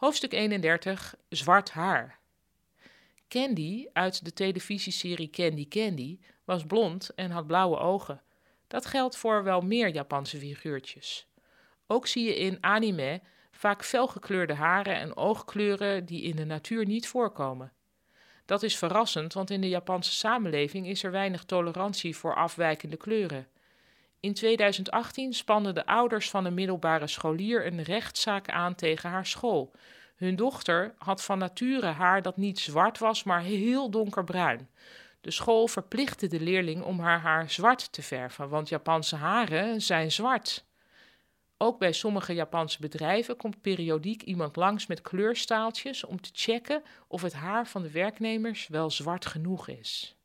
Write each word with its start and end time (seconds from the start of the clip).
Hoofdstuk 0.00 0.32
31 0.32 1.14
Zwart 1.28 1.70
haar. 1.70 2.18
Candy 3.28 3.86
uit 3.92 4.24
de 4.24 4.32
televisieserie 4.32 5.30
Candy 5.30 5.68
Candy 5.68 6.18
was 6.44 6.64
blond 6.64 7.14
en 7.14 7.30
had 7.30 7.46
blauwe 7.46 7.78
ogen. 7.78 8.22
Dat 8.66 8.86
geldt 8.86 9.16
voor 9.16 9.44
wel 9.44 9.60
meer 9.60 9.88
Japanse 9.88 10.38
figuurtjes. 10.38 11.26
Ook 11.86 12.06
zie 12.06 12.24
je 12.24 12.36
in 12.36 12.58
anime 12.60 13.20
vaak 13.50 13.84
felgekleurde 13.84 14.54
haren 14.54 14.94
en 14.94 15.16
oogkleuren 15.16 16.04
die 16.04 16.22
in 16.22 16.36
de 16.36 16.44
natuur 16.44 16.86
niet 16.86 17.08
voorkomen. 17.08 17.72
Dat 18.44 18.62
is 18.62 18.76
verrassend, 18.76 19.32
want 19.32 19.50
in 19.50 19.60
de 19.60 19.68
Japanse 19.68 20.12
samenleving 20.12 20.86
is 20.86 21.02
er 21.02 21.10
weinig 21.10 21.44
tolerantie 21.44 22.16
voor 22.16 22.34
afwijkende 22.34 22.96
kleuren. 22.96 23.48
In 24.20 24.34
2018 24.34 25.32
spannen 25.32 25.74
de 25.74 25.86
ouders 25.86 26.30
van 26.30 26.44
een 26.44 26.54
middelbare 26.54 27.06
scholier 27.06 27.66
een 27.66 27.82
rechtszaak 27.82 28.48
aan 28.48 28.74
tegen 28.74 29.10
haar 29.10 29.26
school. 29.26 29.72
Hun 30.16 30.36
dochter 30.36 30.94
had 30.98 31.24
van 31.24 31.38
nature 31.38 31.86
haar 31.86 32.22
dat 32.22 32.36
niet 32.36 32.58
zwart 32.58 32.98
was, 32.98 33.22
maar 33.22 33.40
heel 33.40 33.90
donkerbruin. 33.90 34.68
De 35.20 35.30
school 35.30 35.66
verplichtte 35.66 36.26
de 36.26 36.40
leerling 36.40 36.82
om 36.82 37.00
haar 37.00 37.20
haar 37.20 37.50
zwart 37.50 37.92
te 37.92 38.02
verven, 38.02 38.48
want 38.48 38.68
Japanse 38.68 39.16
haren 39.16 39.82
zijn 39.82 40.12
zwart. 40.12 40.64
Ook 41.58 41.78
bij 41.78 41.92
sommige 41.92 42.34
Japanse 42.34 42.80
bedrijven 42.80 43.36
komt 43.36 43.60
periodiek 43.60 44.22
iemand 44.22 44.56
langs 44.56 44.86
met 44.86 45.00
kleurstaaltjes 45.00 46.04
om 46.04 46.20
te 46.20 46.30
checken 46.32 46.82
of 47.08 47.22
het 47.22 47.32
haar 47.32 47.66
van 47.66 47.82
de 47.82 47.90
werknemers 47.90 48.68
wel 48.68 48.90
zwart 48.90 49.26
genoeg 49.26 49.68
is. 49.68 50.19